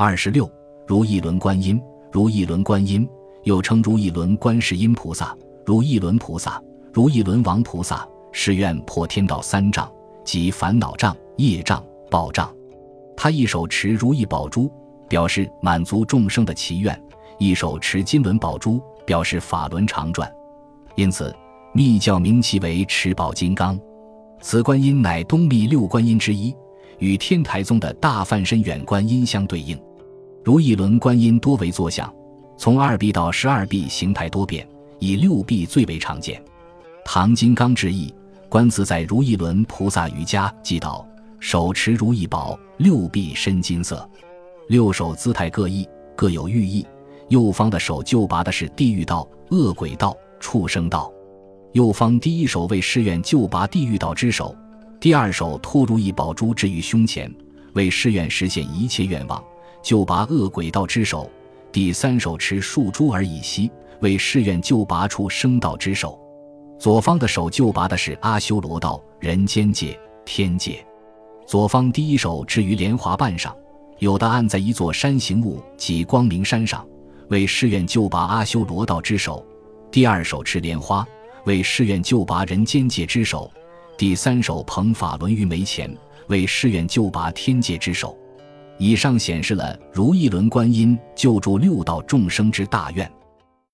[0.00, 0.48] 二十六，
[0.86, 1.82] 如意轮观音，
[2.12, 3.04] 如意轮观音
[3.42, 5.36] 又称如意轮观世音菩萨、
[5.66, 9.90] 如意轮菩萨、如意轮王菩萨，誓愿破天道三障，
[10.24, 12.48] 即烦恼障、业障、报障。
[13.16, 14.70] 他一手持如意宝珠，
[15.08, 16.94] 表示满足众生的祈愿；
[17.36, 20.32] 一手持金轮宝珠，表示法轮常转。
[20.94, 21.34] 因此，
[21.74, 23.76] 密教名其为持宝金刚。
[24.40, 26.54] 此观音乃东密六观音之一，
[27.00, 29.76] 与天台宗的大梵身远观音相对应。
[30.48, 32.10] 如意轮观音多为坐像，
[32.56, 34.66] 从二臂到十二臂形态多变，
[34.98, 36.42] 以六臂最为常见。
[37.04, 38.14] 唐金刚之意，
[38.48, 41.06] 观自在如意轮菩萨瑜伽记道。
[41.38, 44.08] 手持如意宝，六臂身金色，
[44.68, 46.86] 六手姿态各异，各有寓意。
[47.28, 51.12] 右方的手就拔的是地狱道、恶鬼道、畜生道。
[51.72, 54.56] 右方第一手为誓愿就拔地狱道之手，
[54.98, 57.30] 第二手托如意宝珠置于胸前，
[57.74, 59.44] 为誓愿实现一切愿望，
[59.82, 61.30] 就拔恶鬼道之手。
[61.70, 63.70] 第三手持树珠而以息，
[64.00, 66.18] 为誓愿救拔出生道之手。
[66.78, 70.84] 左方的手就拔的是阿修罗道、人间界、天界。
[71.46, 73.54] 左方第一手置于莲华瓣上，
[73.98, 76.86] 有的按在一座山形物即光明山上，
[77.28, 79.44] 为誓愿就拔阿修罗道之手；
[79.90, 81.06] 第二手持莲花，
[81.44, 83.50] 为誓愿就拔人间界之手；
[83.96, 85.94] 第三手捧法轮于眉前，
[86.28, 88.16] 为誓愿就拔天界之手。
[88.78, 93.10] 以上显示了如意轮观音救助六道众生之大愿。